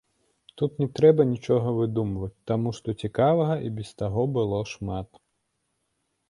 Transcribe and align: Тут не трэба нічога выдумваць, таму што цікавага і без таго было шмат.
Тут 0.59 0.71
не 0.83 0.85
трэба 0.99 1.25
нічога 1.33 1.73
выдумваць, 1.79 2.31
таму 2.53 2.71
што 2.79 2.95
цікавага 3.05 3.59
і 3.69 3.71
без 3.77 3.93
таго 4.01 4.25
было 4.39 4.63
шмат. 4.73 5.07